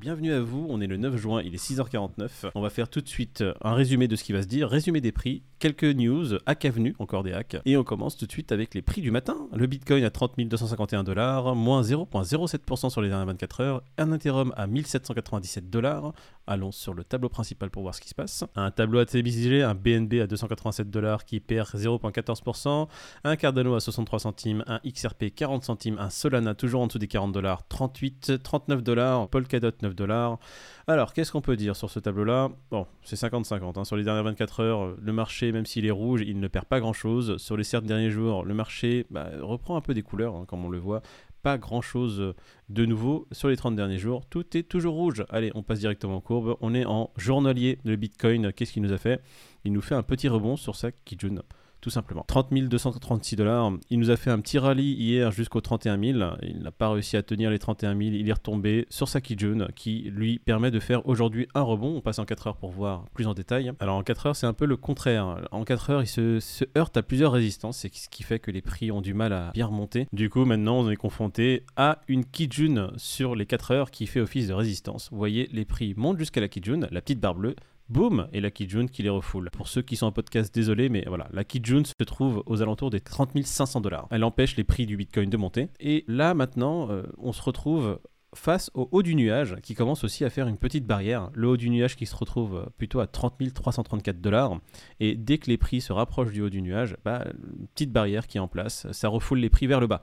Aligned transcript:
bienvenue 0.00 0.32
à 0.32 0.40
vous. 0.40 0.66
On 0.70 0.80
est 0.80 0.86
le 0.86 0.96
9 0.96 1.16
juin, 1.16 1.42
il 1.42 1.54
est 1.54 1.62
6h49. 1.62 2.50
On 2.54 2.62
va 2.62 2.70
faire 2.70 2.88
tout 2.88 3.02
de 3.02 3.08
suite 3.08 3.44
un 3.62 3.74
résumé 3.74 4.08
de 4.08 4.16
ce 4.16 4.24
qui 4.24 4.32
va 4.32 4.40
se 4.40 4.46
dire, 4.46 4.66
résumé 4.66 5.02
des 5.02 5.12
prix, 5.12 5.42
quelques 5.58 5.84
news, 5.84 6.38
hack 6.46 6.64
avenue, 6.64 6.96
encore 6.98 7.22
des 7.22 7.34
hacks. 7.34 7.58
Et 7.66 7.76
on 7.76 7.84
commence 7.84 8.16
tout 8.16 8.26
de 8.26 8.32
suite 8.32 8.50
avec 8.50 8.74
les 8.74 8.80
prix 8.80 9.02
du 9.02 9.10
matin. 9.10 9.36
Le 9.54 9.66
Bitcoin 9.66 10.04
à 10.04 10.10
30 10.10 10.36
251 10.38 11.04
dollars, 11.04 11.54
moins 11.54 11.82
0,07% 11.82 12.88
sur 12.88 13.02
les 13.02 13.10
dernières 13.10 13.26
24 13.26 13.60
heures. 13.60 13.82
Un 13.98 14.10
Ethereum 14.12 14.54
à 14.56 14.66
1797 14.66 15.68
dollars. 15.68 16.14
Allons 16.50 16.72
sur 16.72 16.94
le 16.94 17.04
tableau 17.04 17.28
principal 17.28 17.68
pour 17.68 17.82
voir 17.82 17.94
ce 17.94 18.00
qui 18.00 18.08
se 18.08 18.14
passe. 18.14 18.42
Un 18.56 18.70
tableau 18.70 19.00
ATBCG, 19.00 19.62
un 19.62 19.74
BNB 19.74 20.14
à 20.22 20.26
287 20.26 20.88
dollars 20.88 21.26
qui 21.26 21.40
perd 21.40 21.68
0,14%. 21.68 22.88
Un 23.24 23.36
Cardano 23.36 23.74
à 23.74 23.80
63 23.80 24.18
centimes, 24.20 24.64
un 24.66 24.80
XRP 24.82 25.26
40 25.34 25.62
centimes, 25.62 25.98
un 25.98 26.08
Solana 26.08 26.54
toujours 26.54 26.80
en 26.80 26.86
dessous 26.86 26.98
des 26.98 27.06
40 27.06 27.32
dollars, 27.32 27.68
38, 27.68 28.42
39 28.42 28.82
dollars, 28.82 29.28
Polkadot 29.28 29.72
9 29.82 29.94
dollars. 29.94 30.38
Alors, 30.86 31.12
qu'est-ce 31.12 31.32
qu'on 31.32 31.42
peut 31.42 31.56
dire 31.56 31.76
sur 31.76 31.90
ce 31.90 32.00
tableau-là? 32.00 32.48
Bon, 32.70 32.86
c'est 33.02 33.16
50-50. 33.16 33.78
Hein. 33.78 33.84
Sur 33.84 33.96
les 33.96 34.04
dernières 34.04 34.24
24 34.24 34.60
heures, 34.60 34.94
le 34.98 35.12
marché, 35.12 35.52
même 35.52 35.66
s'il 35.66 35.84
est 35.84 35.90
rouge, 35.90 36.22
il 36.26 36.40
ne 36.40 36.48
perd 36.48 36.64
pas 36.64 36.80
grand-chose. 36.80 37.36
Sur 37.36 37.58
les 37.58 37.64
7 37.64 37.84
derniers 37.84 38.10
jours, 38.10 38.42
le 38.42 38.54
marché 38.54 39.04
bah, 39.10 39.28
reprend 39.42 39.76
un 39.76 39.82
peu 39.82 39.92
des 39.92 40.00
couleurs, 40.00 40.34
hein, 40.34 40.46
comme 40.48 40.64
on 40.64 40.70
le 40.70 40.78
voit. 40.78 41.02
Pas 41.42 41.58
grand-chose 41.58 42.34
de 42.68 42.84
nouveau. 42.84 43.26
Sur 43.32 43.48
les 43.48 43.56
30 43.56 43.76
derniers 43.76 43.98
jours, 43.98 44.26
tout 44.26 44.56
est 44.56 44.64
toujours 44.64 44.94
rouge. 44.94 45.24
Allez, 45.30 45.50
on 45.54 45.62
passe 45.62 45.80
directement 45.80 46.16
en 46.16 46.20
courbe. 46.20 46.56
On 46.60 46.74
est 46.74 46.84
en 46.84 47.10
journalier 47.16 47.78
de 47.84 47.94
Bitcoin. 47.96 48.52
Qu'est-ce 48.52 48.72
qu'il 48.72 48.82
nous 48.82 48.92
a 48.92 48.98
fait? 48.98 49.22
Il 49.64 49.72
nous 49.72 49.80
fait 49.80 49.94
un 49.94 50.02
petit 50.02 50.28
rebond 50.28 50.56
sur 50.56 50.76
sa 50.76 50.90
Kijun 50.92 51.42
tout 51.80 51.90
simplement. 51.90 52.24
30 52.26 52.52
236 52.52 53.36
dollars. 53.36 53.72
Il 53.90 53.98
nous 53.98 54.10
a 54.10 54.16
fait 54.16 54.30
un 54.30 54.40
petit 54.40 54.58
rallye 54.58 54.94
hier 54.94 55.30
jusqu'au 55.30 55.60
31 55.60 55.98
000. 55.98 56.18
Il 56.42 56.60
n'a 56.62 56.70
pas 56.70 56.90
réussi 56.90 57.16
à 57.16 57.22
tenir 57.22 57.50
les 57.50 57.58
31 57.58 57.96
000. 57.96 58.10
Il 58.14 58.28
est 58.28 58.32
retombé 58.32 58.86
sur 58.90 59.08
sa 59.08 59.20
Kijun 59.20 59.68
qui 59.74 60.10
lui 60.14 60.38
permet 60.38 60.70
de 60.70 60.80
faire 60.80 61.06
aujourd'hui 61.06 61.48
un 61.54 61.62
rebond. 61.62 61.96
On 61.96 62.00
passe 62.00 62.18
en 62.18 62.24
4 62.24 62.48
heures 62.48 62.56
pour 62.56 62.70
voir 62.70 63.04
plus 63.14 63.26
en 63.26 63.34
détail. 63.34 63.72
Alors 63.80 63.96
en 63.96 64.02
4 64.02 64.26
heures, 64.26 64.36
c'est 64.36 64.46
un 64.46 64.52
peu 64.52 64.66
le 64.66 64.76
contraire. 64.76 65.48
En 65.50 65.64
4 65.64 65.90
heures, 65.90 66.02
il 66.02 66.06
se, 66.06 66.64
heurte 66.76 66.96
à 66.96 67.02
plusieurs 67.02 67.32
résistances. 67.32 67.78
C'est 67.78 67.94
ce 67.94 68.08
qui 68.08 68.22
fait 68.22 68.38
que 68.38 68.50
les 68.50 68.62
prix 68.62 68.90
ont 68.90 69.00
du 69.00 69.14
mal 69.14 69.32
à 69.32 69.50
bien 69.52 69.66
remonter. 69.66 70.06
Du 70.12 70.30
coup, 70.30 70.44
maintenant, 70.44 70.78
on 70.80 70.90
est 70.90 70.96
confronté 70.96 71.64
à 71.76 72.00
une 72.08 72.24
Kijun 72.24 72.92
sur 72.96 73.34
les 73.34 73.46
4 73.46 73.70
heures 73.70 73.90
qui 73.90 74.06
fait 74.06 74.20
office 74.20 74.48
de 74.48 74.54
résistance. 74.54 75.08
Vous 75.10 75.18
voyez, 75.18 75.48
les 75.52 75.64
prix 75.64 75.94
montent 75.96 76.18
jusqu'à 76.18 76.40
la 76.40 76.48
Kijun, 76.48 76.88
la 76.90 77.00
petite 77.00 77.20
barre 77.20 77.34
bleue 77.34 77.54
boum, 77.88 78.28
et 78.32 78.40
la 78.40 78.50
Kijun 78.50 78.86
qui 78.86 79.02
les 79.02 79.08
refoule. 79.08 79.50
Pour 79.50 79.68
ceux 79.68 79.82
qui 79.82 79.96
sont 79.96 80.06
en 80.06 80.12
podcast, 80.12 80.54
désolé, 80.54 80.88
mais 80.88 81.04
voilà, 81.06 81.28
la 81.32 81.44
Kijun 81.44 81.84
se 81.84 82.04
trouve 82.04 82.42
aux 82.46 82.62
alentours 82.62 82.90
des 82.90 83.00
30 83.00 83.42
500 83.42 83.80
dollars. 83.80 84.08
Elle 84.10 84.24
empêche 84.24 84.56
les 84.56 84.64
prix 84.64 84.86
du 84.86 84.96
Bitcoin 84.96 85.30
de 85.30 85.36
monter. 85.36 85.68
Et 85.80 86.04
là, 86.08 86.34
maintenant, 86.34 86.90
euh, 86.90 87.02
on 87.18 87.32
se 87.32 87.42
retrouve 87.42 87.98
face 88.34 88.70
au 88.74 88.88
haut 88.92 89.02
du 89.02 89.14
nuage 89.14 89.56
qui 89.62 89.74
commence 89.74 90.04
aussi 90.04 90.24
à 90.24 90.30
faire 90.30 90.48
une 90.48 90.58
petite 90.58 90.86
barrière. 90.86 91.30
Le 91.34 91.48
haut 91.48 91.56
du 91.56 91.70
nuage 91.70 91.96
qui 91.96 92.06
se 92.06 92.14
retrouve 92.14 92.70
plutôt 92.76 93.00
à 93.00 93.06
30 93.06 93.52
334 93.54 94.20
dollars. 94.20 94.58
Et 95.00 95.14
dès 95.14 95.38
que 95.38 95.48
les 95.48 95.56
prix 95.56 95.80
se 95.80 95.92
rapprochent 95.92 96.32
du 96.32 96.42
haut 96.42 96.50
du 96.50 96.62
nuage, 96.62 96.96
bah, 97.04 97.24
une 97.58 97.66
petite 97.68 97.92
barrière 97.92 98.26
qui 98.26 98.38
est 98.38 98.40
en 98.40 98.48
place, 98.48 98.86
ça 98.92 99.08
refoule 99.08 99.38
les 99.38 99.50
prix 99.50 99.66
vers 99.66 99.80
le 99.80 99.86
bas. 99.86 100.02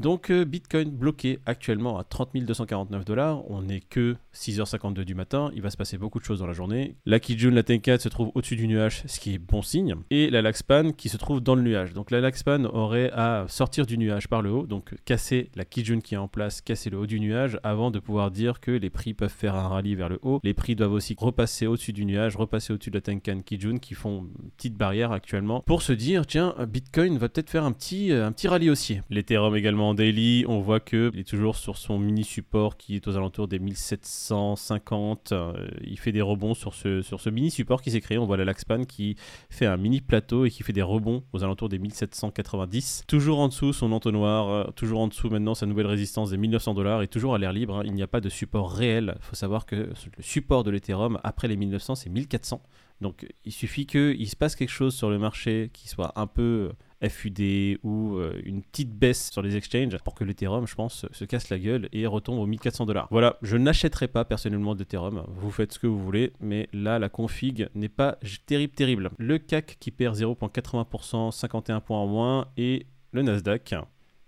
Donc 0.00 0.30
euh, 0.30 0.44
Bitcoin 0.44 0.90
bloqué 0.90 1.38
actuellement 1.46 1.98
à 1.98 2.04
30 2.04 2.34
249 2.34 3.04
dollars. 3.04 3.48
On 3.50 3.62
n'est 3.62 3.80
que 3.80 4.16
6h52 4.34 5.02
du 5.02 5.14
matin. 5.14 5.50
Il 5.54 5.62
va 5.62 5.70
se 5.70 5.76
passer 5.76 5.98
beaucoup 5.98 6.18
de 6.18 6.24
choses 6.24 6.40
dans 6.40 6.46
la 6.46 6.52
journée. 6.52 6.96
La 7.06 7.20
Kijun, 7.20 7.50
la 7.50 7.62
Tenkat 7.62 7.98
se 7.98 8.08
trouve 8.08 8.30
au-dessus 8.34 8.56
du 8.56 8.66
nuage, 8.66 9.02
ce 9.06 9.20
qui 9.20 9.34
est 9.34 9.38
bon 9.38 9.62
signe. 9.62 9.94
Et 10.10 10.30
la 10.30 10.42
Laxpan 10.42 10.92
qui 10.92 11.08
se 11.08 11.16
trouve 11.16 11.40
dans 11.40 11.54
le 11.54 11.62
nuage. 11.62 11.92
Donc 11.92 12.10
la 12.10 12.20
Laxpan 12.20 12.64
aurait 12.64 13.10
à 13.12 13.46
sortir 13.48 13.86
du 13.86 13.98
nuage 13.98 14.28
par 14.28 14.42
le 14.42 14.50
haut, 14.50 14.66
donc 14.66 14.94
casser 15.04 15.50
la 15.54 15.64
Kijun 15.64 16.00
qui 16.00 16.14
est 16.14 16.18
en 16.18 16.28
place, 16.28 16.60
casser 16.60 16.90
le 16.90 16.98
haut 16.98 17.06
du 17.06 17.20
nuage 17.20 17.58
avant 17.62 17.90
de 17.90 17.98
pouvoir 17.98 18.30
dire 18.30 18.60
que 18.60 18.70
les 18.70 18.90
prix 18.90 19.14
peuvent 19.14 19.30
faire 19.30 19.54
un 19.54 19.68
rallye 19.68 19.94
vers 19.94 20.08
le 20.08 20.18
haut. 20.22 20.40
Les 20.42 20.54
prix 20.54 20.74
doivent 20.74 20.92
aussi 20.92 21.14
repasser 21.18 21.66
au-dessus 21.66 21.92
du 21.92 22.04
nuage, 22.04 22.36
repasser 22.36 22.72
au-dessus 22.72 22.90
de 22.90 22.96
la 22.96 23.02
Tenkan 23.02 23.40
Kijun 23.42 23.78
qui 23.78 23.94
font 23.94 24.26
petite 24.56 24.76
barrière 24.76 25.12
actuellement 25.12 25.60
pour 25.60 25.82
se 25.82 25.92
dire 25.92 26.26
tiens, 26.26 26.54
Bitcoin 26.68 27.18
va 27.18 27.28
peut-être 27.28 27.50
faire 27.50 27.64
un 27.64 27.72
petit, 27.72 28.12
un 28.12 28.32
petit 28.32 28.48
rallye 28.48 28.70
haussier. 28.70 29.02
L'Ethereum 29.10 29.54
également 29.56 29.83
daily, 29.92 30.46
on 30.48 30.60
voit 30.60 30.80
qu'il 30.80 31.18
est 31.18 31.28
toujours 31.28 31.56
sur 31.56 31.76
son 31.76 31.98
mini 31.98 32.24
support 32.24 32.78
qui 32.78 32.96
est 32.96 33.06
aux 33.06 33.16
alentours 33.16 33.48
des 33.48 33.58
1750. 33.58 35.32
Euh, 35.32 35.52
il 35.82 35.98
fait 35.98 36.12
des 36.12 36.22
rebonds 36.22 36.54
sur 36.54 36.72
ce, 36.72 37.02
sur 37.02 37.20
ce 37.20 37.28
mini 37.28 37.50
support 37.50 37.82
qui 37.82 37.90
s'est 37.90 38.00
créé. 38.00 38.16
On 38.16 38.24
voit 38.24 38.38
la 38.38 38.46
Laxpan 38.46 38.84
qui 38.84 39.16
fait 39.50 39.66
un 39.66 39.76
mini 39.76 40.00
plateau 40.00 40.46
et 40.46 40.50
qui 40.50 40.62
fait 40.62 40.72
des 40.72 40.80
rebonds 40.80 41.24
aux 41.34 41.44
alentours 41.44 41.68
des 41.68 41.78
1790. 41.78 43.04
Toujours 43.06 43.40
en 43.40 43.48
dessous 43.48 43.74
son 43.74 43.92
entonnoir, 43.92 44.48
euh, 44.48 44.64
toujours 44.76 45.00
en 45.00 45.08
dessous 45.08 45.28
maintenant 45.28 45.54
sa 45.54 45.66
nouvelle 45.66 45.86
résistance 45.86 46.30
des 46.30 46.38
1900 46.38 46.72
dollars 46.72 47.02
et 47.02 47.08
toujours 47.08 47.34
à 47.34 47.38
l'air 47.38 47.52
libre. 47.52 47.78
Hein. 47.78 47.82
Il 47.84 47.92
n'y 47.92 48.02
a 48.02 48.06
pas 48.06 48.20
de 48.20 48.30
support 48.30 48.72
réel. 48.72 49.14
Il 49.16 49.24
faut 49.24 49.36
savoir 49.36 49.66
que 49.66 49.74
le 49.76 49.92
support 50.20 50.64
de 50.64 50.70
l'Ethereum 50.70 51.18
après 51.24 51.48
les 51.48 51.56
1900 51.56 51.96
c'est 51.96 52.08
1400. 52.08 52.62
Donc 53.00 53.26
il 53.44 53.52
suffit 53.52 53.86
qu'il 53.86 54.28
se 54.28 54.36
passe 54.36 54.56
quelque 54.56 54.70
chose 54.70 54.94
sur 54.94 55.10
le 55.10 55.18
marché 55.18 55.70
qui 55.72 55.88
soit 55.88 56.12
un 56.16 56.26
peu 56.26 56.70
FUD 57.08 57.78
ou 57.82 58.16
euh, 58.16 58.40
une 58.44 58.62
petite 58.62 58.90
baisse 58.90 59.30
sur 59.30 59.42
les 59.42 59.56
exchanges 59.56 59.96
pour 60.04 60.14
que 60.14 60.24
l'Ethereum, 60.24 60.66
je 60.66 60.74
pense, 60.74 61.06
se 61.10 61.24
casse 61.24 61.50
la 61.50 61.58
gueule 61.58 61.88
et 61.92 62.06
retombe 62.06 62.38
aux 62.38 62.46
1400 62.46 62.86
dollars. 62.86 63.08
Voilà, 63.10 63.36
je 63.42 63.56
n'achèterai 63.56 64.08
pas 64.08 64.24
personnellement 64.24 64.74
d'Ethereum. 64.74 65.24
Vous 65.28 65.50
faites 65.50 65.72
ce 65.72 65.78
que 65.78 65.86
vous 65.86 66.02
voulez, 66.02 66.32
mais 66.40 66.68
là, 66.72 66.98
la 66.98 67.08
config 67.08 67.68
n'est 67.74 67.88
pas 67.88 68.18
terrible, 68.46 68.74
terrible. 68.74 69.10
Le 69.18 69.38
CAC 69.38 69.76
qui 69.80 69.90
perd 69.90 70.16
0,80%, 70.16 71.30
51 71.30 71.80
points 71.80 71.98
en 71.98 72.06
moins, 72.06 72.48
et 72.56 72.86
le 73.12 73.22
Nasdaq 73.22 73.74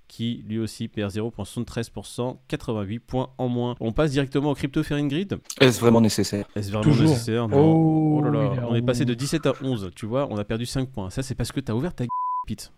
qui 0.08 0.44
lui 0.46 0.58
aussi 0.58 0.88
perd 0.88 1.12
0,73%, 1.12 2.36
88 2.48 2.98
points 3.00 3.30
en 3.38 3.48
moins. 3.48 3.74
On 3.80 3.92
passe 3.92 4.12
directement 4.12 4.50
au 4.50 4.54
crypto 4.54 4.82
Fairing 4.82 5.08
Grid? 5.08 5.38
Est-ce 5.60 5.80
vraiment 5.80 6.00
nécessaire? 6.00 6.46
Est-ce 6.54 6.70
vraiment 6.70 6.94
nécessaire? 6.94 7.48
Oh, 7.52 8.18
oh, 8.18 8.24
là 8.24 8.30
là. 8.30 8.66
On 8.68 8.74
est 8.74 8.82
passé 8.82 9.04
de 9.04 9.14
17 9.14 9.46
à 9.46 9.54
11, 9.62 9.90
tu 9.94 10.06
vois, 10.06 10.28
on 10.30 10.36
a 10.36 10.44
perdu 10.44 10.66
5 10.66 10.88
points. 10.90 11.10
Ça, 11.10 11.22
c'est 11.22 11.34
parce 11.34 11.52
que 11.52 11.60
tu 11.60 11.72
as 11.72 11.76
ouvert 11.76 11.94
ta 11.94 12.04
Pete. 12.46 12.72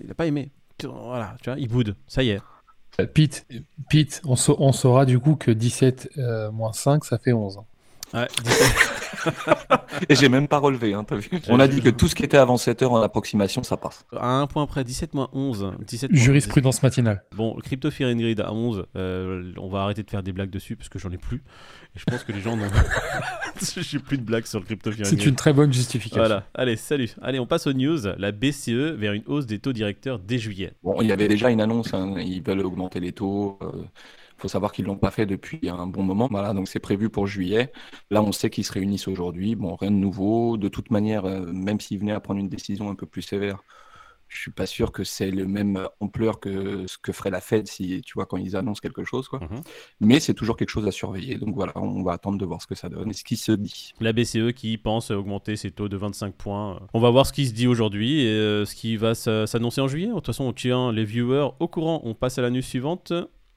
il 0.00 0.06
n'a 0.06 0.14
pas 0.14 0.26
aimé. 0.26 0.50
Voilà, 0.82 1.36
tu 1.42 1.50
vois, 1.50 1.58
il 1.58 1.68
boude. 1.68 1.96
Ça 2.06 2.22
y 2.22 2.30
est. 2.30 2.40
Euh, 3.00 3.06
Pete, 3.06 3.46
Pete 3.90 4.22
on, 4.24 4.34
on, 4.58 4.72
saura 4.72 5.04
du 5.04 5.18
coup 5.18 5.34
que 5.34 5.50
17 5.50 6.10
euh, 6.18 6.50
moins 6.52 6.72
5, 6.72 7.04
ça 7.04 7.18
fait 7.18 7.32
11. 7.32 7.60
Ouais, 8.14 8.28
Et 10.08 10.14
j'ai 10.14 10.28
même 10.28 10.48
pas 10.48 10.58
relevé, 10.58 10.94
hein, 10.94 11.04
vu 11.10 11.30
On 11.48 11.60
a 11.60 11.68
dit 11.68 11.80
que 11.80 11.88
tout 11.88 12.08
ce 12.08 12.14
qui 12.14 12.22
était 12.22 12.36
avant 12.36 12.56
7 12.56 12.82
heures 12.82 12.92
en 12.92 13.02
approximation, 13.02 13.62
ça 13.62 13.76
passe. 13.76 14.04
À 14.16 14.28
un 14.28 14.46
point 14.46 14.66
près, 14.66 14.84
17 14.84 15.14
moins 15.14 15.28
11. 15.32 15.72
17 15.86 16.14
Jurisprudence 16.14 16.82
matinale. 16.82 17.24
Bon, 17.34 17.56
Crypto 17.62 17.90
Fear 17.90 18.14
Grid 18.14 18.40
à 18.40 18.52
11, 18.52 18.86
euh, 18.96 19.52
on 19.58 19.68
va 19.68 19.82
arrêter 19.82 20.02
de 20.02 20.10
faire 20.10 20.22
des 20.22 20.32
blagues 20.32 20.50
dessus 20.50 20.76
parce 20.76 20.88
que 20.88 20.98
j'en 20.98 21.10
ai 21.10 21.18
plus. 21.18 21.42
Et 21.96 21.98
je 21.98 22.04
pense 22.04 22.24
que 22.24 22.32
les 22.32 22.40
gens 22.40 22.56
n'ont 22.56 22.64
J'ai 23.80 23.98
plus 23.98 24.18
de 24.18 24.24
blagues 24.24 24.46
sur 24.46 24.58
le 24.58 24.64
Crypto 24.64 24.92
Fear 24.92 25.06
C'est 25.06 25.26
une 25.26 25.36
très 25.36 25.52
bonne 25.52 25.72
justification. 25.72 26.20
Voilà, 26.20 26.44
allez, 26.54 26.76
salut. 26.76 27.10
Allez, 27.22 27.38
on 27.38 27.46
passe 27.46 27.66
aux 27.66 27.72
news. 27.72 27.98
La 28.18 28.32
BCE 28.32 28.94
vers 28.96 29.12
une 29.12 29.22
hausse 29.26 29.46
des 29.46 29.58
taux 29.58 29.72
directeurs 29.72 30.18
dès 30.18 30.38
juillet. 30.38 30.72
Bon, 30.82 31.00
il 31.00 31.08
y 31.08 31.12
avait 31.12 31.28
déjà 31.28 31.50
une 31.50 31.60
annonce, 31.60 31.94
hein. 31.94 32.14
ils 32.18 32.42
veulent 32.42 32.64
augmenter 32.64 33.00
les 33.00 33.12
taux. 33.12 33.58
Euh, 33.62 33.84
faut 34.44 34.48
savoir 34.48 34.72
qu'ils 34.72 34.84
l'ont 34.84 34.98
pas 34.98 35.10
fait 35.10 35.24
depuis 35.24 35.70
un 35.70 35.86
bon 35.86 36.02
moment. 36.02 36.28
Voilà, 36.30 36.52
donc 36.52 36.68
c'est 36.68 36.78
prévu 36.78 37.08
pour 37.08 37.26
juillet. 37.26 37.72
Là, 38.10 38.22
on 38.22 38.30
sait 38.30 38.50
qu'ils 38.50 38.64
se 38.64 38.72
réunissent 38.72 39.08
aujourd'hui. 39.08 39.54
Bon, 39.54 39.74
rien 39.74 39.90
de 39.90 39.96
nouveau. 39.96 40.58
De 40.58 40.68
toute 40.68 40.90
manière, 40.90 41.24
euh, 41.24 41.46
même 41.50 41.80
s'ils 41.80 41.98
venaient 41.98 42.12
à 42.12 42.20
prendre 42.20 42.40
une 42.40 42.50
décision 42.50 42.90
un 42.90 42.94
peu 42.94 43.06
plus 43.06 43.22
sévère, 43.22 43.62
je 44.28 44.38
suis 44.38 44.50
pas 44.50 44.66
sûr 44.66 44.92
que 44.92 45.02
c'est 45.02 45.30
le 45.30 45.46
même 45.46 45.88
ampleur 46.00 46.40
que 46.40 46.86
ce 46.86 46.98
que 46.98 47.12
ferait 47.12 47.30
la 47.30 47.40
Fed 47.40 47.68
si 47.68 48.02
tu 48.02 48.14
vois 48.14 48.26
quand 48.26 48.36
ils 48.36 48.56
annoncent 48.56 48.80
quelque 48.80 49.04
chose 49.04 49.28
quoi. 49.28 49.38
Mhm. 49.40 49.62
Mais 50.00 50.20
c'est 50.20 50.34
toujours 50.34 50.56
quelque 50.56 50.70
chose 50.70 50.86
à 50.86 50.90
surveiller. 50.90 51.36
Donc 51.36 51.54
voilà, 51.54 51.72
on 51.76 52.02
va 52.02 52.12
attendre 52.12 52.36
de 52.36 52.44
voir 52.44 52.60
ce 52.60 52.66
que 52.66 52.74
ça 52.74 52.88
donne 52.88 53.10
et 53.10 53.12
ce 53.14 53.24
qui 53.24 53.36
se 53.36 53.52
dit. 53.52 53.92
La 54.00 54.12
BCE 54.12 54.52
qui 54.54 54.76
pense 54.76 55.10
augmenter 55.10 55.56
ses 55.56 55.70
taux 55.70 55.88
de 55.88 55.96
25 55.96 56.34
points. 56.34 56.80
On 56.92 57.00
va 57.00 57.10
voir 57.10 57.26
ce 57.26 57.32
qui 57.32 57.46
se 57.46 57.54
dit 57.54 57.66
aujourd'hui 57.66 58.22
et 58.22 58.28
euh, 58.28 58.64
ce 58.66 58.74
qui 58.74 58.96
va 58.96 59.14
s'annoncer 59.14 59.80
en 59.80 59.88
juillet. 59.88 60.08
De 60.08 60.14
toute 60.14 60.26
façon, 60.26 60.44
on 60.44 60.52
tient 60.52 60.92
les 60.92 61.04
viewers 61.04 61.50
au 61.60 61.68
courant. 61.68 62.02
On 62.04 62.14
passe 62.14 62.38
à 62.38 62.42
la 62.42 62.50
news 62.50 62.62
suivante 62.62 63.12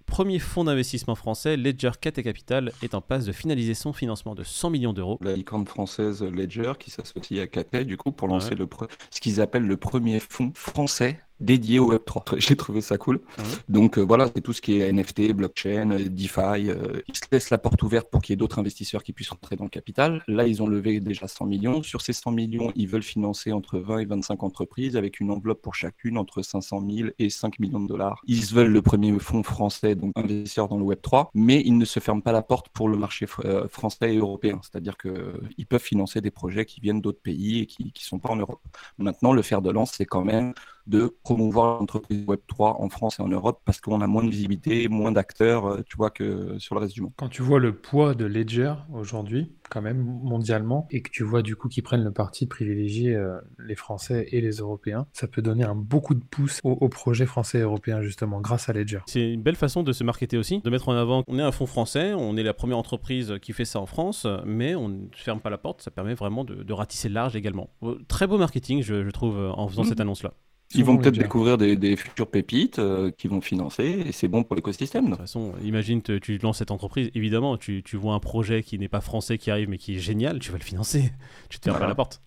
premier 0.07 0.39
fonds 0.39 0.63
d'investissement 0.63 1.13
français, 1.13 1.57
Ledger 1.57 1.91
Cat 2.01 2.11
Capital, 2.11 2.71
est 2.81 2.95
en 2.95 3.01
passe 3.01 3.25
de 3.25 3.31
finaliser 3.31 3.75
son 3.75 3.93
financement 3.93 4.33
de 4.33 4.43
100 4.43 4.71
millions 4.71 4.93
d'euros. 4.93 5.19
La 5.21 5.33
licorne 5.33 5.67
française 5.67 6.23
Ledger 6.23 6.73
qui 6.79 6.89
s'associe 6.89 7.39
à 7.39 7.45
Cat, 7.45 7.83
du 7.83 7.97
coup, 7.97 8.11
pour 8.11 8.27
lancer 8.27 8.55
le 8.55 8.67
ce 9.11 9.21
qu'ils 9.21 9.41
appellent 9.41 9.67
le 9.67 9.77
premier 9.77 10.19
fonds 10.19 10.51
français 10.55 11.19
dédié 11.39 11.79
au 11.79 11.93
Web3. 11.93 12.37
J'ai 12.39 12.55
trouvé 12.55 12.81
ça 12.81 12.97
cool. 12.97 13.19
Ah 13.37 13.43
Donc 13.69 13.97
euh, 13.97 14.01
voilà, 14.01 14.29
c'est 14.33 14.41
tout 14.41 14.53
ce 14.53 14.61
qui 14.61 14.79
est 14.79 14.91
NFT, 14.91 15.33
blockchain, 15.33 15.91
euh, 15.91 16.09
DeFi. 16.09 16.69
Euh, 16.69 17.01
ils 17.07 17.15
se 17.15 17.21
laissent 17.31 17.49
la 17.49 17.57
porte 17.57 17.81
ouverte 17.83 18.09
pour 18.09 18.21
qu'il 18.21 18.33
y 18.33 18.35
ait 18.35 18.37
d'autres 18.37 18.59
investisseurs 18.59 19.03
qui 19.03 19.13
puissent 19.13 19.29
rentrer 19.29 19.55
dans 19.55 19.63
le 19.63 19.69
capital. 19.69 20.23
Là, 20.27 20.47
ils 20.47 20.61
ont 20.61 20.67
levé 20.67 20.99
déjà 20.99 21.27
100 21.27 21.45
millions. 21.45 21.83
Sur 21.83 22.01
ces 22.01 22.13
100 22.13 22.31
millions, 22.31 22.71
ils 22.75 22.87
veulent 22.87 23.03
financer 23.03 23.51
entre 23.51 23.79
20 23.79 23.99
et 23.99 24.05
25 24.05 24.43
entreprises 24.43 24.97
avec 24.97 25.19
une 25.19 25.31
enveloppe 25.31 25.61
pour 25.61 25.75
chacune 25.75 26.17
entre 26.17 26.41
500 26.41 26.83
000 26.89 27.09
et 27.19 27.29
5 27.29 27.59
millions 27.59 27.79
de 27.79 27.87
dollars. 27.87 28.21
Ils 28.27 28.45
veulent 28.45 28.71
le 28.71 28.81
premier 28.81 29.17
fonds 29.19 29.43
français, 29.43 29.95
donc 29.95 30.13
investisseur 30.15 30.67
dans 30.67 30.77
le 30.77 30.83
Web3, 30.83 31.27
mais 31.33 31.61
ils 31.65 31.77
ne 31.77 31.85
se 31.85 31.99
ferment 31.99 32.21
pas 32.21 32.31
la 32.31 32.41
porte 32.41 32.69
pour 32.69 32.89
le 32.89 32.97
marché 32.97 33.25
français 33.25 34.13
et 34.13 34.17
européen. 34.17 34.59
C'est-à-dire 34.63 34.95
qu'ils 34.97 35.65
peuvent 35.67 35.81
financer 35.81 36.21
des 36.21 36.31
projets 36.31 36.65
qui 36.65 36.81
viennent 36.81 37.01
d'autres 37.01 37.21
pays 37.21 37.61
et 37.61 37.65
qui 37.65 37.83
ne 37.83 37.99
sont 37.99 38.19
pas 38.19 38.29
en 38.29 38.35
Europe. 38.35 38.61
Maintenant, 38.97 39.33
le 39.33 39.41
fer 39.41 39.61
de 39.61 39.71
lance, 39.71 39.93
c'est 39.95 40.05
quand 40.05 40.23
même 40.23 40.53
de 40.87 41.13
promouvoir 41.23 41.79
l'entreprise 41.79 42.23
Web3 42.25 42.81
en 42.81 42.89
France 42.89 43.19
et 43.19 43.21
en 43.21 43.27
Europe 43.27 43.61
parce 43.65 43.81
qu'on 43.81 44.01
a 44.01 44.07
moins 44.07 44.23
de 44.23 44.29
visibilité, 44.29 44.87
moins 44.87 45.11
d'acteurs, 45.11 45.65
euh, 45.65 45.83
tu 45.87 45.97
vois, 45.97 46.09
que 46.09 46.57
sur 46.59 46.75
le 46.75 46.81
reste 46.81 46.93
du 46.93 47.01
monde. 47.01 47.11
Quand 47.17 47.27
tu 47.27 47.41
vois 47.41 47.59
le 47.59 47.75
poids 47.75 48.15
de 48.15 48.25
Ledger 48.25 48.73
aujourd'hui, 48.93 49.51
quand 49.69 49.81
même 49.81 50.01
mondialement, 50.23 50.87
et 50.91 51.01
que 51.01 51.11
tu 51.11 51.23
vois 51.23 51.41
du 51.41 51.55
coup 51.55 51.67
qu'ils 51.67 51.83
prennent 51.83 52.03
le 52.03 52.11
parti 52.11 52.45
de 52.45 52.49
privilégier 52.49 53.13
euh, 53.13 53.37
les 53.59 53.75
Français 53.75 54.27
et 54.31 54.39
les 54.39 54.57
Européens, 54.57 55.07
ça 55.11 55.27
peut 55.27 55.41
donner 55.41 55.65
un 55.65 55.75
beaucoup 55.75 56.15
de 56.15 56.23
pouce 56.23 56.61
au, 56.63 56.87
projet 56.87 57.25
français 57.25 57.59
et 57.59 57.61
européen 57.61 58.01
justement 58.01 58.39
grâce 58.39 58.69
à 58.69 58.73
Ledger. 58.73 58.99
C'est 59.07 59.33
une 59.33 59.41
belle 59.41 59.55
façon 59.55 59.83
de 59.83 59.91
se 59.91 60.03
marketer 60.03 60.37
aussi, 60.37 60.61
de 60.61 60.69
mettre 60.69 60.87
en 60.87 60.93
avant 60.93 61.23
qu'on 61.23 61.37
est 61.37 61.43
un 61.43 61.51
fonds 61.51 61.65
français, 61.65 62.13
on 62.13 62.37
est 62.37 62.43
la 62.43 62.53
première 62.53 62.77
entreprise 62.77 63.35
qui 63.41 63.51
fait 63.51 63.65
ça 63.65 63.79
en 63.79 63.85
France, 63.85 64.25
mais 64.45 64.75
on 64.75 64.87
ne 64.87 65.07
ferme 65.11 65.41
pas 65.41 65.49
la 65.49 65.57
porte, 65.57 65.81
ça 65.81 65.91
permet 65.91 66.13
vraiment 66.13 66.45
de, 66.45 66.73
ratisser 66.77 67.09
large 67.09 67.35
également. 67.35 67.71
Très 68.07 68.27
beau 68.27 68.37
marketing, 68.37 68.83
je, 68.83 69.09
trouve, 69.09 69.37
en 69.37 69.67
faisant 69.67 69.81
mmh. 69.81 69.85
cette 69.85 69.99
annonce-là. 69.99 70.33
Ils 70.75 70.83
vont 70.83 70.97
peut-être 70.97 71.17
découvrir 71.17 71.57
des, 71.57 71.95
futures 71.95 72.27
pépites 72.27 72.79
euh, 72.79 73.09
qui 73.11 73.27
vont 73.27 73.39
financer 73.39 74.03
et 74.07 74.11
c'est 74.11 74.27
bon 74.27 74.43
pour 74.43 74.55
l'écosystème. 74.55 75.05
De 75.05 75.09
toute 75.11 75.19
façon, 75.19 75.53
imagine 75.63 76.01
tu, 76.01 76.19
tu 76.19 76.37
lances 76.39 76.57
cette 76.57 76.71
entreprise, 76.71 77.09
évidemment, 77.15 77.57
tu, 77.57 77.83
tu 77.83 77.95
vois 77.95 78.13
un 78.13 78.19
projet 78.19 78.63
qui 78.63 78.77
n'est 78.77 78.89
pas 78.89 78.99
français 78.99 79.37
qui 79.37 79.49
arrive 79.49 79.69
mais 79.69 79.77
qui 79.77 79.95
est 79.95 79.99
génial, 79.99 80.39
tu 80.39 80.51
vas 80.51 80.57
le 80.57 80.63
financer. 80.63 81.11
Tu 81.49 81.59
te 81.59 81.65
fermes 81.65 81.79
pas 81.79 81.87
la 81.87 81.95
porte. 81.95 82.21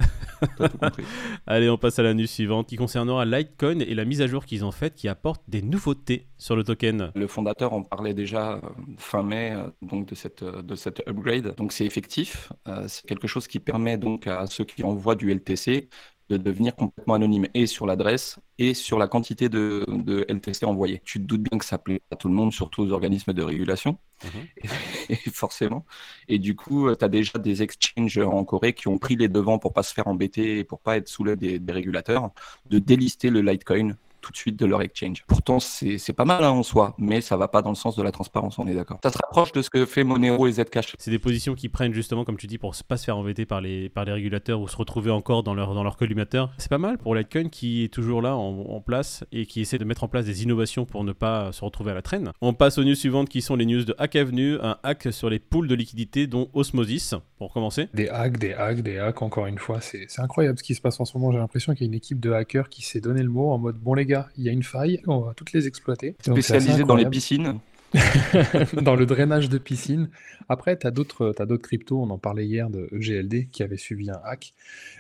Allez, 1.46 1.68
on 1.68 1.76
passe 1.76 1.98
à 1.98 2.02
la 2.02 2.14
news 2.14 2.26
suivante 2.26 2.68
qui 2.68 2.76
concernera 2.76 3.26
Litecoin 3.26 3.80
et 3.80 3.94
la 3.94 4.06
mise 4.06 4.22
à 4.22 4.26
jour 4.26 4.46
qu'ils 4.46 4.64
ont 4.64 4.70
faite 4.70 4.94
qui 4.94 5.08
apporte 5.08 5.42
des 5.46 5.60
nouveautés 5.60 6.26
sur 6.38 6.56
le 6.56 6.64
token. 6.64 7.12
Le 7.14 7.26
fondateur 7.26 7.74
en 7.74 7.82
parlait 7.82 8.14
déjà 8.14 8.52
euh, 8.52 8.60
fin 8.96 9.22
mai 9.22 9.52
euh, 9.52 9.68
donc 9.82 10.06
de 10.06 10.14
cette, 10.14 10.42
de 10.42 10.74
cette 10.74 11.02
upgrade. 11.06 11.54
Donc 11.56 11.72
c'est 11.72 11.84
effectif. 11.84 12.50
c'est 12.86 13.06
quelque 13.06 13.26
chose 13.26 13.46
qui 13.46 13.58
permet 13.58 13.98
donc 13.98 14.26
à 14.26 14.46
ceux 14.46 14.64
qui 14.64 14.82
envoient 14.82 15.16
du 15.16 15.30
LTC 15.34 15.90
de 16.30 16.36
devenir 16.36 16.76
complètement 16.76 17.14
anonyme 17.14 17.46
et 17.54 17.66
sur 17.66 17.86
l'adresse 17.86 18.38
et 18.58 18.72
sur 18.72 18.98
la 18.98 19.08
quantité 19.08 19.48
de, 19.48 19.84
LTC 20.28 20.64
envoyés. 20.64 21.02
Tu 21.04 21.18
te 21.18 21.24
doutes 21.24 21.42
bien 21.42 21.58
que 21.58 21.64
ça 21.64 21.76
plaît 21.76 22.02
à 22.10 22.16
tout 22.16 22.28
le 22.28 22.34
monde, 22.34 22.52
surtout 22.52 22.82
aux 22.82 22.92
organismes 22.92 23.32
de 23.32 23.42
régulation, 23.42 23.98
mhm. 24.24 24.68
et, 25.08 25.16
forcément. 25.32 25.84
Et 26.28 26.38
du 26.38 26.54
coup, 26.54 26.94
tu 26.94 27.04
as 27.04 27.08
déjà 27.08 27.38
des 27.38 27.62
exchanges 27.62 28.18
en 28.18 28.44
Corée 28.44 28.72
qui 28.72 28.86
ont 28.86 28.98
pris 28.98 29.16
les 29.16 29.28
devants 29.28 29.58
pour 29.58 29.72
pas 29.72 29.82
se 29.82 29.92
faire 29.92 30.06
embêter 30.06 30.58
et 30.58 30.64
pour 30.64 30.80
pas 30.80 30.96
être 30.96 31.08
sous 31.08 31.24
l'œil 31.24 31.36
des, 31.36 31.58
des 31.58 31.72
régulateurs, 31.72 32.30
de 32.68 32.78
délister 32.78 33.30
le 33.30 33.40
Litecoin 33.40 33.96
tout 34.20 34.32
de 34.32 34.36
suite 34.36 34.58
de 34.58 34.66
leur 34.66 34.82
exchange. 34.82 35.24
Pourtant, 35.26 35.60
c'est 35.60 36.12
pas 36.12 36.24
mal 36.24 36.44
hein, 36.44 36.50
en 36.50 36.62
soi, 36.62 36.94
mais 36.98 37.20
ça 37.20 37.36
va 37.36 37.48
pas 37.48 37.62
dans 37.62 37.70
le 37.70 37.76
sens 37.76 37.96
de 37.96 38.02
la 38.02 38.12
transparence, 38.12 38.58
on 38.58 38.66
est 38.66 38.74
d'accord. 38.74 38.98
Ça 39.02 39.10
se 39.10 39.18
rapproche 39.18 39.52
de 39.52 39.62
ce 39.62 39.70
que 39.70 39.86
fait 39.86 40.04
Monero 40.04 40.46
et 40.46 40.52
Zcash. 40.52 40.94
C'est 40.98 41.10
des 41.10 41.18
positions 41.18 41.54
qui 41.54 41.68
prennent 41.68 41.92
justement, 41.92 42.24
comme 42.24 42.36
tu 42.36 42.46
dis, 42.46 42.58
pour 42.58 42.74
pas 42.88 42.96
se 42.96 43.04
faire 43.04 43.16
embêter 43.16 43.46
par 43.46 43.60
les, 43.60 43.90
régulateurs 43.96 44.60
ou 44.60 44.68
se 44.68 44.76
retrouver 44.76 45.10
encore 45.10 45.42
dans 45.42 45.54
leur, 45.54 45.74
dans 45.74 45.90
collimateur. 45.92 46.50
C'est 46.58 46.70
pas 46.70 46.78
mal 46.78 46.98
pour 46.98 47.14
Litecoin 47.14 47.48
qui 47.48 47.84
est 47.84 47.88
toujours 47.88 48.22
là 48.22 48.36
en, 48.36 48.80
place 48.80 49.24
et 49.30 49.44
qui 49.44 49.60
essaie 49.60 49.78
de 49.78 49.84
mettre 49.84 50.04
en 50.04 50.08
place 50.08 50.24
des 50.24 50.42
innovations 50.42 50.86
pour 50.86 51.04
ne 51.04 51.12
pas 51.12 51.52
se 51.52 51.62
retrouver 51.64 51.90
à 51.90 51.94
la 51.94 52.02
traîne. 52.02 52.32
On 52.40 52.54
passe 52.54 52.78
aux 52.78 52.84
news 52.84 52.94
suivantes 52.94 53.28
qui 53.28 53.42
sont 53.42 53.56
les 53.56 53.66
news 53.66 53.84
de 53.84 53.94
Hack 53.98 54.16
Avenue, 54.16 54.58
un 54.62 54.78
hack 54.82 55.08
sur 55.12 55.28
les 55.28 55.38
pools 55.38 55.68
de 55.68 55.74
liquidité 55.74 56.26
dont 56.26 56.48
Osmosis, 56.54 57.14
pour 57.40 57.54
commencer. 57.54 57.88
Des 57.94 58.10
hacks, 58.10 58.36
des 58.36 58.52
hacks, 58.52 58.82
des 58.82 58.98
hacks, 58.98 59.22
encore 59.22 59.46
une 59.46 59.56
fois, 59.56 59.80
c'est 59.80 60.06
incroyable 60.18 60.58
ce 60.58 60.62
qui 60.62 60.74
se 60.74 60.82
passe 60.82 61.00
en 61.00 61.06
ce 61.06 61.16
moment. 61.16 61.32
J'ai 61.32 61.38
l'impression 61.38 61.72
qu'il 61.72 61.86
y 61.86 61.86
a 61.86 61.88
une 61.88 61.94
équipe 61.94 62.20
de 62.20 62.32
hackers 62.32 62.68
qui 62.68 62.82
s'est 62.82 63.00
donné 63.00 63.22
le 63.22 63.30
mot 63.30 63.50
en 63.50 63.56
mode 63.56 63.78
bon 63.78 63.94
les 63.94 64.04
gars, 64.04 64.28
il 64.36 64.44
y 64.44 64.50
a 64.50 64.52
une 64.52 64.62
faille, 64.62 65.00
on 65.06 65.20
va 65.20 65.32
toutes 65.32 65.54
les 65.54 65.66
exploiter. 65.66 66.16
Spécialisé 66.20 66.84
dans 66.84 66.96
les 66.96 67.06
piscines 67.06 67.58
dans 68.82 68.94
le 68.94 69.06
drainage 69.06 69.48
de 69.48 69.56
piscine. 69.56 70.10
Après, 70.50 70.78
tu 70.78 70.86
as 70.86 70.90
d'autres 70.90 71.32
cryptos, 71.56 71.98
on 71.98 72.10
en 72.10 72.18
parlait 72.18 72.44
hier 72.44 72.68
de 72.68 72.90
EGLD 72.92 73.48
qui 73.50 73.62
avait 73.62 73.78
suivi 73.78 74.10
un 74.10 74.20
hack. 74.22 74.52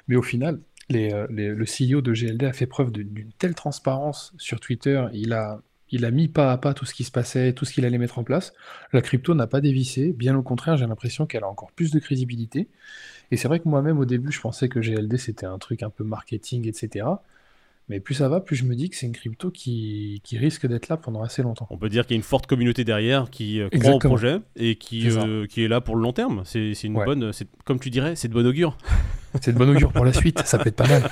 Mais 0.08 0.16
au 0.16 0.22
final, 0.22 0.60
euh, 0.92 1.26
le 1.28 1.64
CEO 1.64 2.00
de 2.00 2.14
GLD 2.14 2.44
a 2.44 2.54
fait 2.54 2.66
preuve 2.66 2.90
d'une 2.90 3.32
telle 3.38 3.54
transparence 3.54 4.32
sur 4.38 4.60
Twitter. 4.60 5.04
Il 5.12 5.34
a, 5.34 5.60
il 5.92 6.04
a 6.04 6.10
mis 6.10 6.28
pas 6.28 6.52
à 6.52 6.58
pas 6.58 6.74
tout 6.74 6.84
ce 6.84 6.94
qui 6.94 7.04
se 7.04 7.10
passait, 7.10 7.52
tout 7.52 7.64
ce 7.64 7.72
qu'il 7.72 7.84
allait 7.84 7.98
mettre 7.98 8.18
en 8.18 8.24
place. 8.24 8.52
La 8.92 9.02
crypto 9.02 9.34
n'a 9.34 9.46
pas 9.46 9.60
dévissé. 9.60 10.12
Bien 10.12 10.36
au 10.36 10.42
contraire, 10.42 10.76
j'ai 10.76 10.86
l'impression 10.86 11.26
qu'elle 11.26 11.44
a 11.44 11.48
encore 11.48 11.72
plus 11.72 11.90
de 11.90 11.98
crédibilité. 11.98 12.68
Et 13.30 13.36
c'est 13.36 13.48
vrai 13.48 13.60
que 13.60 13.68
moi-même, 13.68 13.98
au 13.98 14.04
début, 14.04 14.32
je 14.32 14.40
pensais 14.40 14.68
que 14.68 14.80
GLD, 14.80 15.16
c'était 15.16 15.46
un 15.46 15.58
truc 15.58 15.82
un 15.82 15.90
peu 15.90 16.04
marketing, 16.04 16.66
etc. 16.66 17.06
Mais 17.88 17.98
plus 17.98 18.14
ça 18.14 18.28
va, 18.28 18.40
plus 18.40 18.54
je 18.54 18.64
me 18.64 18.76
dis 18.76 18.88
que 18.88 18.94
c'est 18.94 19.06
une 19.06 19.12
crypto 19.12 19.50
qui, 19.50 20.22
risque 20.32 20.66
d'être 20.66 20.88
là 20.88 20.96
pendant 20.96 21.22
assez 21.22 21.42
longtemps. 21.42 21.66
On 21.70 21.76
peut 21.76 21.88
dire 21.88 22.06
qu'il 22.06 22.14
y 22.14 22.18
a 22.18 22.18
une 22.18 22.22
forte 22.22 22.46
communauté 22.46 22.84
derrière 22.84 23.30
qui 23.30 23.60
euh, 23.60 23.68
croit 23.68 23.94
au 23.94 23.98
projet 23.98 24.38
et 24.54 24.76
qui, 24.76 25.10
euh, 25.10 25.46
qui 25.46 25.64
est 25.64 25.68
là 25.68 25.80
pour 25.80 25.96
le 25.96 26.02
long 26.02 26.12
terme. 26.12 26.42
C'est 26.44 26.72
une 26.84 26.94
bonne, 26.94 27.32
comme 27.64 27.80
tu 27.80 27.90
dirais, 27.90 28.14
c'est 28.14 28.28
de 28.28 28.32
bonne 28.32 28.46
augure. 28.46 28.78
C'est 29.40 29.52
de 29.52 29.58
bonne 29.58 29.70
augure 29.70 29.92
pour 29.92 30.04
la 30.04 30.12
suite, 30.12 30.40
ça 30.44 30.58
peut 30.58 30.68
être 30.68 30.76
pas 30.76 30.88
mal. 30.88 31.10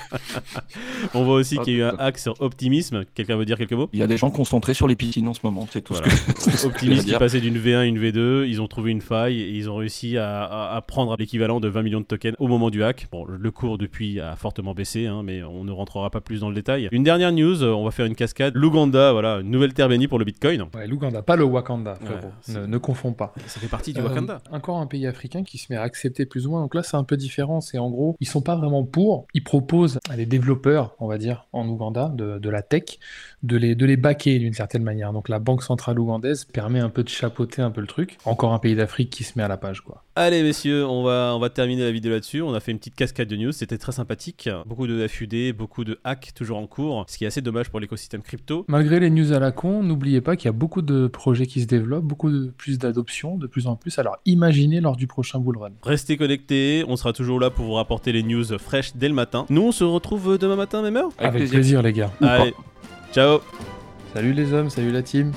On 1.14 1.24
voit 1.24 1.34
aussi 1.34 1.58
qu'il 1.58 1.74
y 1.74 1.82
a 1.82 1.86
eu 1.86 1.88
un 1.88 1.96
hack 1.98 2.18
sur 2.18 2.40
Optimisme. 2.40 3.04
Quelqu'un 3.14 3.36
veut 3.36 3.44
dire 3.44 3.56
quelques 3.56 3.72
mots? 3.72 3.88
Il 3.92 4.00
y 4.00 4.02
a 4.02 4.06
des 4.06 4.16
gens 4.16 4.30
concentrés 4.30 4.74
sur 4.74 4.88
les 4.88 4.96
piscines 4.96 5.28
en 5.28 5.34
ce 5.34 5.40
moment, 5.44 5.66
c'est 5.70 5.82
tout 5.82 5.94
ce 5.94 6.02
que. 6.02 6.66
Optimisme 6.66 7.04
qui 7.04 7.14
passait 7.14 7.40
d'une 7.40 7.58
V1 7.58 7.76
à 7.76 7.84
une 7.84 7.98
V2, 7.98 8.46
ils 8.48 8.60
ont 8.60 8.68
trouvé 8.68 8.90
une 8.90 9.00
faille 9.00 9.40
et 9.40 9.50
ils 9.50 9.70
ont 9.70 9.76
réussi 9.76 10.16
à, 10.18 10.82
prendre 10.86 11.16
l'équivalent 11.18 11.60
de 11.60 11.68
20 11.68 11.82
millions 11.82 12.00
de 12.00 12.06
tokens 12.06 12.34
au 12.38 12.48
moment 12.48 12.70
du 12.70 12.82
hack. 12.82 13.08
Bon, 13.12 13.24
le 13.24 13.50
cours 13.50 13.78
depuis 13.78 14.20
a 14.20 14.36
fortement 14.36 14.74
baissé, 14.74 15.06
hein, 15.06 15.22
mais 15.24 15.42
on 15.42 15.64
ne 15.64 15.72
rentrera 15.72 16.10
pas 16.10 16.20
plus 16.20 16.40
dans 16.40 16.48
le 16.48 16.54
détail. 16.54 16.88
Une 16.92 17.02
dernière 17.02 17.32
news, 17.32 17.62
on 17.62 17.84
va 17.84 17.90
faire 17.90 18.06
une 18.06 18.14
cascade. 18.14 18.54
L'Ouganda, 18.54 19.12
voilà, 19.12 19.36
une 19.40 19.50
nouvelle 19.50 19.74
terre 19.74 19.88
bénie 19.88 20.08
pour 20.08 20.18
le 20.18 20.24
Bitcoin. 20.24 20.66
Ouais, 20.74 20.86
l'Ouganda, 20.86 21.22
pas 21.22 21.36
le 21.36 21.44
Wakanda, 21.44 21.98
ne, 22.48 22.66
ne 22.66 22.78
confonds 22.78 23.12
pas. 23.12 23.34
Ça 23.46 23.60
fait 23.60 23.68
partie 23.68 23.92
du 23.92 24.00
Wakanda. 24.00 24.40
Euh, 24.52 24.56
encore 24.56 24.78
un 24.78 24.86
pays 24.86 25.06
africain 25.06 25.42
qui 25.42 25.58
se 25.58 25.72
met 25.72 25.78
à 25.78 25.82
accepter 25.82 26.26
plus 26.26 26.46
ou 26.46 26.50
moins. 26.50 26.62
Donc 26.62 26.74
là, 26.74 26.82
c'est 26.82 26.96
un 26.96 27.04
peu 27.04 27.16
différent. 27.16 27.60
C'est 27.60 27.78
en 27.78 27.90
gros, 27.90 28.07
ils 28.20 28.28
sont 28.28 28.40
pas 28.40 28.56
vraiment 28.56 28.84
pour. 28.84 29.26
Ils 29.34 29.44
proposent 29.44 29.98
à 30.10 30.16
des 30.16 30.26
développeurs, 30.26 30.94
on 30.98 31.06
va 31.06 31.18
dire, 31.18 31.46
en 31.52 31.68
Ouganda, 31.68 32.12
de, 32.14 32.48
la 32.48 32.62
tech, 32.62 32.98
de 33.42 33.56
les, 33.56 33.74
de 33.74 33.86
les 33.86 33.96
baquer 33.96 34.38
d'une 34.38 34.54
certaine 34.54 34.82
manière. 34.82 35.12
Donc 35.12 35.28
la 35.28 35.38
Banque 35.38 35.62
Centrale 35.62 35.98
Ougandaise 35.98 36.44
permet 36.44 36.80
un 36.80 36.90
peu 36.90 37.02
de 37.02 37.08
chapeauter 37.08 37.62
un 37.62 37.70
peu 37.70 37.80
le 37.80 37.86
truc. 37.86 38.18
Encore 38.24 38.52
un 38.52 38.58
pays 38.58 38.74
d'Afrique 38.74 39.10
qui 39.10 39.24
se 39.24 39.32
met 39.36 39.44
à 39.44 39.48
la 39.48 39.56
page, 39.56 39.80
quoi. 39.80 40.04
Allez, 40.16 40.42
messieurs, 40.42 40.84
on 40.84 41.04
va, 41.04 41.32
on 41.36 41.38
va 41.38 41.48
terminer 41.48 41.82
la 41.82 41.92
vidéo 41.92 42.10
là-dessus. 42.10 42.42
On 42.42 42.52
a 42.52 42.58
fait 42.58 42.72
une 42.72 42.78
petite 42.78 42.96
cascade 42.96 43.28
de 43.28 43.36
news, 43.36 43.52
c'était 43.52 43.78
très 43.78 43.92
sympathique. 43.92 44.48
Beaucoup 44.66 44.88
de 44.88 45.06
FUD, 45.06 45.56
beaucoup 45.56 45.84
de 45.84 46.00
hacks 46.02 46.32
toujours 46.34 46.58
en 46.58 46.66
cours, 46.66 47.04
ce 47.08 47.16
qui 47.18 47.24
est 47.24 47.28
assez 47.28 47.40
dommage 47.40 47.70
pour 47.70 47.78
l'écosystème 47.78 48.22
crypto. 48.22 48.64
Malgré 48.66 48.98
les 48.98 49.10
news 49.10 49.32
à 49.32 49.38
la 49.38 49.52
con, 49.52 49.82
n'oubliez 49.84 50.20
pas 50.20 50.34
qu'il 50.34 50.46
y 50.46 50.48
a 50.48 50.52
beaucoup 50.52 50.82
de 50.82 51.06
projets 51.06 51.46
qui 51.46 51.60
se 51.60 51.66
développent, 51.66 52.04
beaucoup 52.04 52.30
de 52.30 52.52
plus 52.56 52.78
d'adoption, 52.78 53.36
de 53.36 53.46
plus 53.46 53.66
en 53.66 53.76
plus. 53.76 53.98
Alors 53.98 54.16
imaginez 54.26 54.80
lors 54.80 54.96
du 54.96 55.06
prochain 55.06 55.38
bull 55.38 55.58
run. 55.58 55.70
Restez 55.82 56.16
connectés, 56.16 56.84
on 56.88 56.96
sera 56.96 57.12
toujours 57.12 57.38
là 57.38 57.50
pour 57.50 57.64
vous 57.64 57.74
rapporter 57.74 57.97
les 58.06 58.22
news 58.22 58.44
fraîches 58.58 58.92
dès 58.94 59.08
le 59.08 59.14
matin. 59.14 59.46
Nous, 59.50 59.62
on 59.62 59.72
se 59.72 59.84
retrouve 59.84 60.38
demain 60.38 60.56
matin, 60.56 60.82
même 60.82 60.96
heure 60.96 61.10
Avec 61.18 61.48
plaisir, 61.48 61.82
les 61.82 61.92
gars. 61.92 62.10
Allez, 62.22 62.54
ciao 63.12 63.40
Salut 64.14 64.32
les 64.32 64.52
hommes, 64.52 64.70
salut 64.70 64.90
la 64.90 65.02
team 65.02 65.32